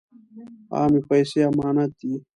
[0.77, 2.13] عامې پیسې امانت دي.